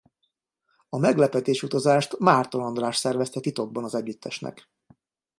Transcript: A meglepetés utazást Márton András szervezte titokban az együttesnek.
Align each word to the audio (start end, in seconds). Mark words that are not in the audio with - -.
A 0.89 0.97
meglepetés 0.97 1.63
utazást 1.63 2.19
Márton 2.19 2.61
András 2.61 2.97
szervezte 2.97 3.39
titokban 3.39 3.83
az 3.83 3.95
együttesnek. 3.95 4.69